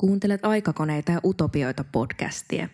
[0.00, 2.68] Kuuntelet Aikakoneita ja utopioita podcastia.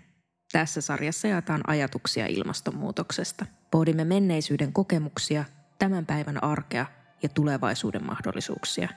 [0.52, 3.46] Tässä sarjassa jaetaan ajatuksia ilmastonmuutoksesta.
[3.70, 5.44] Pohdimme menneisyyden kokemuksia,
[5.78, 6.86] tämän päivän arkea
[7.22, 8.88] ja tulevaisuuden mahdollisuuksia.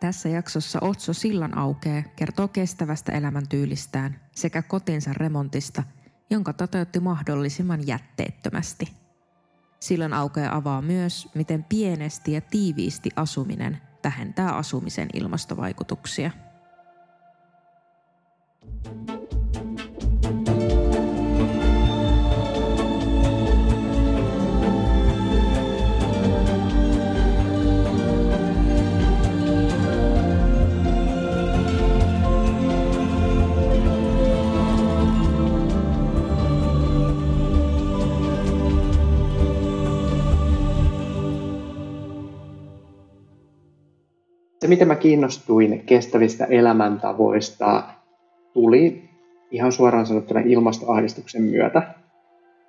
[0.00, 5.82] Tässä jaksossa Otso Sillan aukee kertoo kestävästä elämäntyylistään sekä kotinsa remontista,
[6.30, 8.92] jonka toteutti mahdollisimman jätteettömästi.
[9.80, 16.30] Sillan aukea avaa myös, miten pienesti ja tiiviisti asuminen vähentää asumisen ilmastovaikutuksia–
[44.66, 47.82] se, miten mä kiinnostuin kestävistä elämäntavoista,
[48.56, 49.02] tuli
[49.50, 51.82] ihan suoraan sanottuna ilmastoahdistuksen myötä.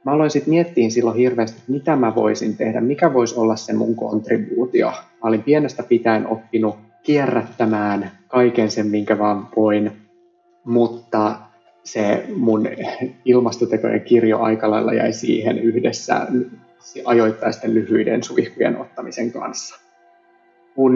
[0.05, 3.73] Mä aloin sitten miettiä silloin hirveästi, että mitä mä voisin tehdä, mikä voisi olla se
[3.73, 4.87] mun kontribuutio.
[4.87, 9.91] Mä olin pienestä pitäen oppinut kierrättämään kaiken sen, minkä vaan voin,
[10.65, 11.35] mutta
[11.83, 12.67] se mun
[13.25, 16.27] ilmastotekojen kirjo aika lailla jäi siihen yhdessä
[17.05, 19.86] ajoittaisten lyhyiden suihkujen ottamisen kanssa
[20.77, 20.93] kun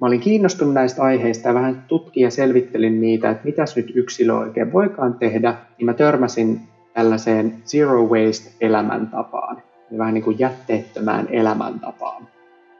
[0.00, 4.34] mä olin kiinnostunut näistä aiheista ja vähän tutkin ja selvittelin niitä, että mitäs nyt yksilö
[4.34, 6.60] oikein voikaan tehdä, niin mä törmäsin
[6.94, 9.62] tällaiseen zero waste elämäntapaan,
[9.98, 12.28] vähän niin kuin jätteettömään elämäntapaan.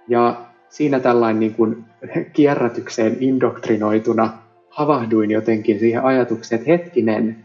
[0.08, 1.84] Ja siinä tällainen niin kuin
[2.36, 4.30] kierrätykseen indoktrinoituna
[4.70, 7.36] havahduin jotenkin siihen ajatukseen, että hetkinen,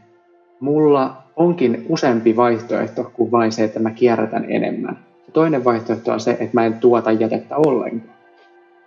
[0.60, 5.00] mulla onkin useampi vaihtoehto kuin vain se, että mä kierrätän enemmän.
[5.34, 8.15] toinen vaihtoehto on se, että mä en tuota jätettä ollenkaan.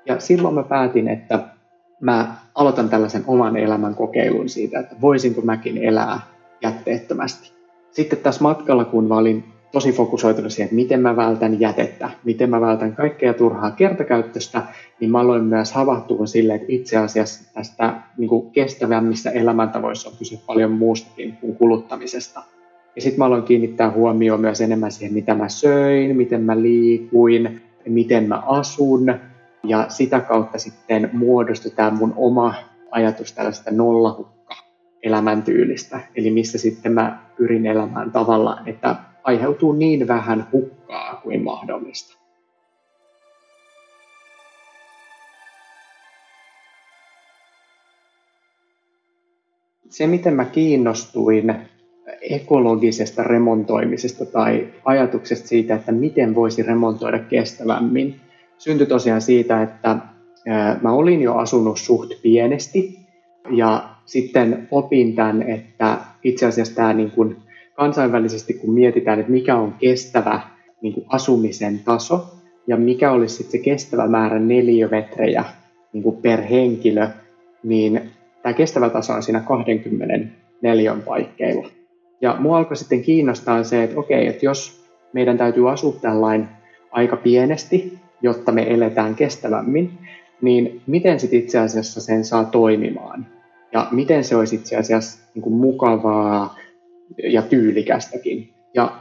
[0.09, 1.41] Ja silloin mä päätin, että
[2.01, 6.21] mä aloitan tällaisen oman elämän kokeilun siitä, että voisinko mäkin elää
[6.63, 7.53] jätteettömästi.
[7.91, 12.51] Sitten tässä matkalla, kun mä olin tosi fokusoitunut siihen, että miten mä vältän jätettä, miten
[12.51, 14.63] mä vältän kaikkea turhaa kertakäyttöstä,
[15.01, 20.17] niin mä aloin myös havahtua sille, että itse asiassa tästä niin kuin kestävämmissä elämäntavoissa on
[20.19, 22.43] kyse paljon muustakin kuin kuluttamisesta.
[22.97, 27.61] Ja sitten mä aloin kiinnittää huomioon myös enemmän siihen, mitä mä söin, miten mä liikuin,
[27.89, 29.15] miten mä asun,
[29.65, 32.55] ja sitä kautta sitten muodostui tämä mun oma
[32.91, 34.55] ajatus tällaista nollahukka
[35.03, 42.19] elämäntyylistä, eli missä sitten mä pyrin elämään tavalla, että aiheutuu niin vähän hukkaa kuin mahdollista.
[49.89, 51.55] Se, miten mä kiinnostuin
[52.21, 58.21] ekologisesta remontoimisesta tai ajatuksesta siitä, että miten voisi remontoida kestävämmin,
[58.59, 59.97] syntyi tosiaan siitä, että
[60.83, 62.99] mä olin jo asunut suht pienesti
[63.51, 67.37] ja sitten opin tämän, että itse asiassa tämä niin kuin
[67.75, 70.41] kansainvälisesti, kun mietitään, että mikä on kestävä
[70.83, 72.27] niin kuin asumisen taso
[72.67, 75.45] ja mikä olisi sitten se kestävä määrä neliömetrejä
[75.93, 77.09] niin kuin per henkilö,
[77.63, 78.01] niin
[78.43, 80.15] tämä kestävä taso on siinä 20
[80.63, 81.69] neliön paikkeilla.
[82.21, 86.49] Ja mua alkoi sitten kiinnostaa se, että okei, että jos meidän täytyy asua tällainen
[86.91, 89.91] aika pienesti, jotta me eletään kestävämmin,
[90.43, 93.27] niin miten sitten itse asiassa sen saa toimimaan?
[93.73, 96.57] Ja miten se olisi itse asiassa niin kuin mukavaa
[97.23, 98.55] ja tyylikästäkin?
[98.75, 98.93] Ja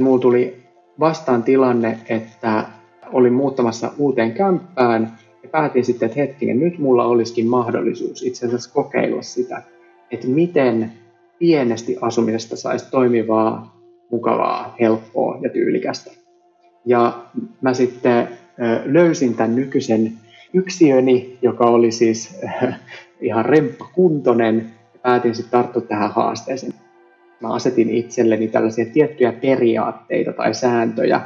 [0.00, 0.62] mulla tuli
[1.00, 2.64] vastaan tilanne, että
[3.12, 8.72] olin muuttamassa uuteen kämppään ja päätin sitten, että hetkinen, nyt mulla olisikin mahdollisuus itse asiassa
[8.72, 9.62] kokeilla sitä,
[10.10, 10.92] että miten
[11.38, 16.10] pienesti asumisesta saisi toimivaa, mukavaa, helppoa ja tyylikästä.
[16.86, 17.24] Ja
[17.60, 18.28] mä sitten
[18.84, 20.12] löysin tämän nykyisen
[20.54, 22.40] yksiöni, joka oli siis
[23.20, 24.66] ihan remppakuntoinen,
[25.02, 26.72] päätin sitten tarttua tähän haasteeseen.
[27.40, 31.20] Mä asetin itselleni tällaisia tiettyjä periaatteita tai sääntöjä,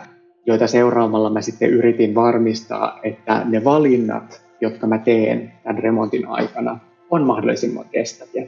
[0.46, 6.78] joita seuraamalla mä sitten yritin varmistaa, että ne valinnat, jotka mä teen tämän remontin aikana,
[7.10, 8.46] on mahdollisimman kestäviä.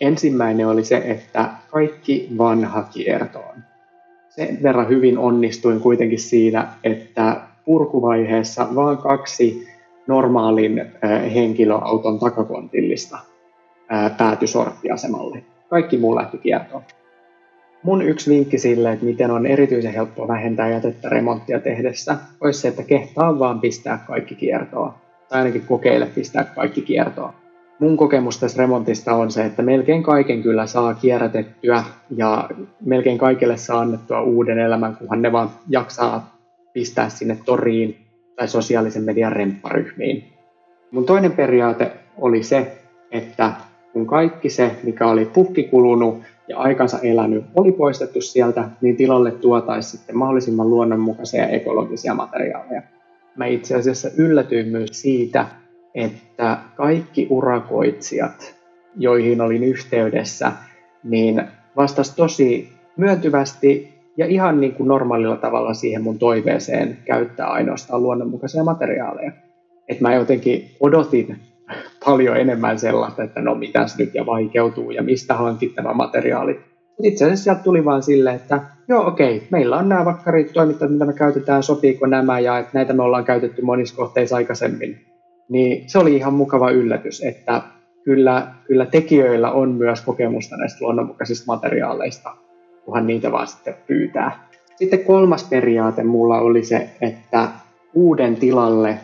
[0.00, 3.56] Ensimmäinen oli se, että kaikki vanha kiertoon.
[4.28, 9.68] Sen verran hyvin onnistuin kuitenkin siinä, että purkuvaiheessa vain kaksi
[10.06, 10.82] normaalin
[11.34, 13.18] henkilöauton takakontillista
[14.18, 15.42] päätyi sorttiasemalle.
[15.70, 16.82] Kaikki muu lähti kiertoon.
[17.82, 22.68] Mun yksi vinkki sille, että miten on erityisen helppo vähentää jätettä remonttia tehdessä, olisi se,
[22.68, 24.94] että kehtaa vaan pistää kaikki kiertoa.
[25.28, 27.34] Tai ainakin kokeile pistää kaikki kiertoa.
[27.78, 32.50] Mun kokemus tästä remontista on se, että melkein kaiken kyllä saa kierrätettyä ja
[32.84, 36.31] melkein kaikille saa annettua uuden elämän, kunhan ne vaan jaksaa
[36.72, 37.96] pistää sinne toriin
[38.36, 40.24] tai sosiaalisen median rempparyhmiin.
[40.90, 42.78] Mun toinen periaate oli se,
[43.10, 43.52] että
[43.92, 49.30] kun kaikki se, mikä oli pukki kulunut ja aikansa elänyt, oli poistettu sieltä, niin tilalle
[49.30, 52.82] tuotaisiin sitten mahdollisimman luonnonmukaisia ja ekologisia materiaaleja.
[53.36, 55.46] Mä itse asiassa yllätyin myös siitä,
[55.94, 58.54] että kaikki urakoitsijat,
[58.96, 60.52] joihin olin yhteydessä,
[61.04, 61.42] niin
[61.76, 68.64] vastas tosi myöntyvästi ja ihan niin kuin normaalilla tavalla siihen mun toiveeseen käyttää ainoastaan luonnonmukaisia
[68.64, 69.32] materiaaleja.
[69.88, 71.36] Et mä jotenkin odotin
[72.04, 76.60] paljon enemmän sellaista, että no mitäs nyt ja vaikeutuu ja mistä hankit tämä materiaali.
[77.02, 80.92] Itse asiassa sieltä tuli vaan silleen, että joo okei, okay, meillä on nämä vakkarit toimittajat,
[80.92, 84.96] mitä me käytetään, sopiiko nämä ja että näitä me ollaan käytetty monissa kohteissa aikaisemmin.
[85.48, 87.62] Niin se oli ihan mukava yllätys, että
[88.04, 92.30] kyllä, kyllä tekijöillä on myös kokemusta näistä luonnonmukaisista materiaaleista,
[92.84, 94.48] kunhan niitä vaan sitten pyytää.
[94.76, 97.48] Sitten kolmas periaate mulla oli se, että
[97.94, 98.98] uuden tilalle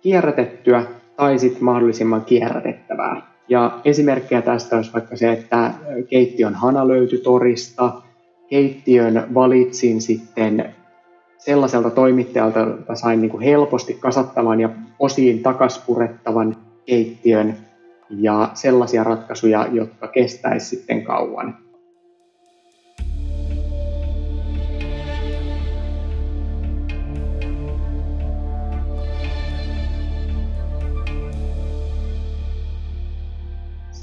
[0.00, 0.84] kierrätettyä
[1.16, 3.22] tai sitten mahdollisimman kierrätettävää.
[3.48, 5.70] Ja esimerkkejä tästä olisi vaikka se, että
[6.08, 7.92] keittiön hana löytyi torista,
[8.48, 10.74] keittiön valitsin sitten
[11.38, 17.56] sellaiselta toimittajalta, jota sain niin kuin helposti kasattavan ja osiin takaspurettavan keittiön
[18.10, 21.63] ja sellaisia ratkaisuja, jotka kestäisi sitten kauan.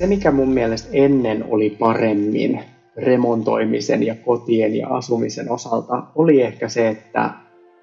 [0.02, 2.60] Se, mikä mun mielestä ennen oli paremmin
[2.98, 7.30] remontoimisen ja kotien ja asumisen osalta, oli ehkä se, että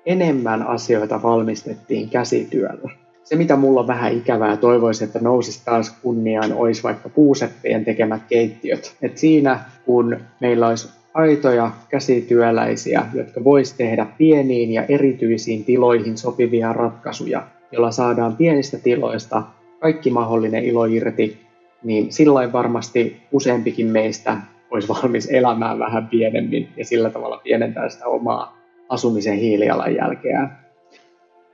[0.06, 2.91] enemmän asioita valmistettiin käsityöllä.
[3.25, 8.23] Se, mitä mulla on vähän ikävää, toivoisin, että nousisi taas kunniaan, olisi vaikka puuseppien tekemät
[8.29, 8.97] keittiöt.
[9.03, 16.73] Et siinä, kun meillä olisi aitoja käsityöläisiä, jotka vois tehdä pieniin ja erityisiin tiloihin sopivia
[16.73, 19.43] ratkaisuja, joilla saadaan pienistä tiloista
[19.81, 21.47] kaikki mahdollinen ilo irti
[21.82, 24.36] niin silloin varmasti useampikin meistä
[24.70, 28.58] olisi valmis elämään vähän pienemmin ja sillä tavalla pienentää sitä omaa
[28.88, 30.48] asumisen hiilijalanjälkeä.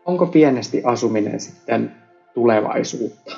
[0.07, 1.93] Onko pienesti asuminen sitten
[2.35, 3.37] tulevaisuutta?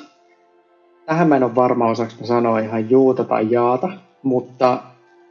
[1.05, 3.89] Tähän mä en ole varma, osaksi sanoa ihan juuta tai jaata,
[4.23, 4.83] mutta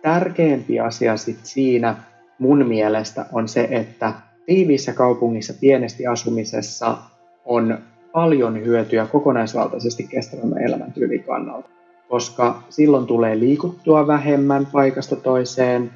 [0.02, 1.97] tärkeämpi asia sit siinä
[2.38, 4.12] mun mielestä on se, että
[4.47, 6.99] tiiviissä kaupungissa pienesti asumisessa
[7.44, 7.79] on
[8.17, 11.69] paljon hyötyä kokonaisvaltaisesti kestävämmän elämäntyylin kannalta,
[12.09, 15.91] koska silloin tulee liikuttua vähemmän paikasta toiseen,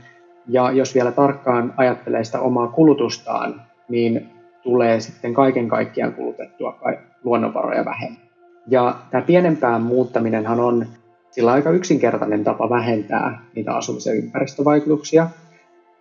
[0.48, 4.28] ja jos vielä tarkkaan ajattelee sitä omaa kulutustaan, niin
[4.62, 6.78] tulee sitten kaiken kaikkiaan kulutettua
[7.24, 8.22] luonnonvaroja vähemmän.
[8.66, 10.86] Ja tämä pienempään muuttaminenhan on
[11.30, 15.26] sillä aika yksinkertainen tapa vähentää niitä asumisen ympäristövaikutuksia.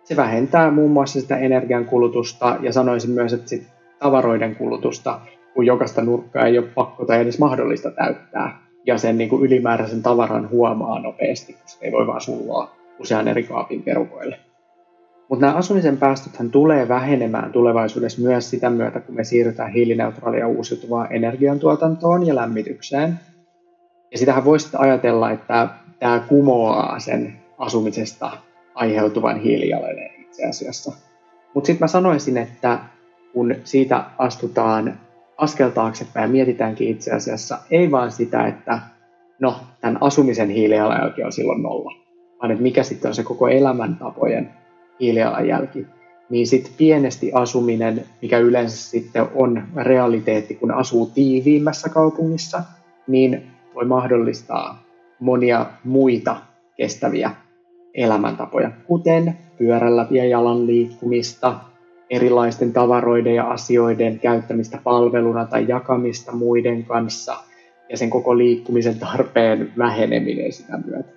[0.04, 3.66] Se vähentää muun muassa sitä energiankulutusta ja sanoisin myös, että sit
[3.98, 5.20] tavaroiden kulutusta,
[5.54, 8.58] kun jokaista nurkkaa ei ole pakko tai edes mahdollista täyttää.
[8.86, 13.42] Ja sen niin kuin ylimääräisen tavaran huomaa nopeasti, koska ei voi vaan sulloa usean eri
[13.42, 14.38] kaapin perukoille.
[15.28, 21.12] Mutta nämä asumisen päästöthän tulee vähenemään tulevaisuudessa myös sitä myötä, kun me siirrytään hiilineutraalia uusiutuvaan
[21.12, 23.20] energiantuotantoon ja lämmitykseen.
[24.12, 25.68] Ja sitähän voisi ajatella, että
[25.98, 28.30] tämä kumoaa sen asumisesta
[28.74, 30.92] aiheutuvan hiilijalanjäljen itse asiassa.
[31.54, 32.78] Mutta sitten mä sanoisin, että
[33.32, 34.98] kun siitä astutaan
[35.40, 38.78] askel taaksepäin mietitäänkin itse asiassa ei vaan sitä, että
[39.38, 41.92] no, tämän asumisen hiilijalanjälki on silloin nolla,
[42.42, 44.50] vaan että mikä sitten on se koko elämäntapojen
[45.00, 45.86] hiilijalanjälki,
[46.30, 52.62] niin sitten pienesti asuminen, mikä yleensä sitten on realiteetti, kun asuu tiiviimmässä kaupungissa,
[53.06, 54.82] niin voi mahdollistaa
[55.20, 56.36] monia muita
[56.76, 57.30] kestäviä
[57.94, 61.60] elämäntapoja, kuten pyörällä ja jalan liikkumista,
[62.10, 67.36] erilaisten tavaroiden ja asioiden käyttämistä palveluna tai jakamista muiden kanssa
[67.90, 71.10] ja sen koko liikkumisen tarpeen väheneminen sitä myötä.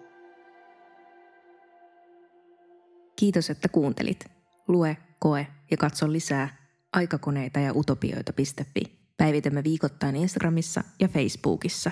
[3.15, 4.25] Kiitos, että kuuntelit.
[4.67, 6.49] Lue, koe ja katso lisää
[6.93, 8.81] aikakoneita ja utopioita.fi.
[9.17, 11.91] Päivitämme viikoittain Instagramissa ja Facebookissa.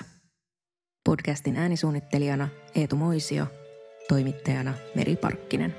[1.04, 3.46] Podcastin äänisuunnittelijana Eetu Moisio,
[4.08, 5.74] toimittajana Meri Parkkinen.